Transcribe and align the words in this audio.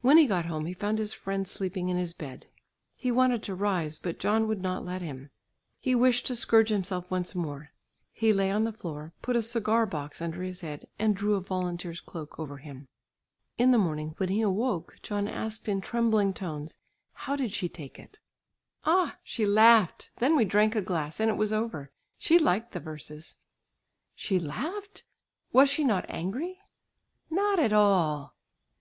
When 0.00 0.16
he 0.16 0.28
got 0.28 0.44
home 0.44 0.66
he 0.66 0.72
found 0.72 1.00
his 1.00 1.12
friend 1.12 1.48
sleeping 1.48 1.88
in 1.88 1.96
his 1.96 2.14
bed. 2.14 2.46
He 2.94 3.10
wanted 3.10 3.42
to 3.42 3.54
rise 3.56 3.98
but 3.98 4.20
John 4.20 4.46
would 4.46 4.62
not 4.62 4.84
let 4.84 5.02
him. 5.02 5.30
He 5.80 5.92
wished 5.92 6.24
to 6.28 6.36
scourge 6.36 6.68
himself 6.68 7.10
once 7.10 7.34
more. 7.34 7.72
He 8.12 8.32
lay 8.32 8.48
on 8.52 8.62
the 8.62 8.70
floor, 8.70 9.12
put 9.22 9.34
a 9.34 9.42
cigar 9.42 9.84
box 9.84 10.22
under 10.22 10.44
his 10.44 10.60
head 10.60 10.86
and 11.00 11.16
drew 11.16 11.34
a 11.34 11.40
volunteer's 11.40 12.00
cloak 12.00 12.38
over 12.38 12.58
him. 12.58 12.86
In 13.58 13.72
the 13.72 13.76
morning 13.76 14.14
when 14.18 14.28
he 14.28 14.40
awoke, 14.40 14.98
John 15.02 15.26
asked 15.26 15.66
in 15.68 15.80
trembling 15.80 16.32
tones, 16.32 16.76
"How 17.14 17.34
did 17.34 17.50
she 17.50 17.68
take 17.68 17.98
it?" 17.98 18.20
"Ah, 18.84 19.18
she 19.24 19.44
laughed; 19.44 20.12
then 20.18 20.36
we 20.36 20.44
drank 20.44 20.76
a 20.76 20.80
glass, 20.80 21.18
and 21.18 21.28
it 21.28 21.36
was 21.36 21.52
over. 21.52 21.90
She 22.18 22.38
liked 22.38 22.70
the 22.70 22.78
verses." 22.78 23.34
"She 24.14 24.38
laughed! 24.38 25.02
Was 25.52 25.68
she 25.68 25.82
not 25.82 26.06
angry?" 26.08 26.60
"Not 27.30 27.58
at 27.58 27.72
all." 27.72 28.36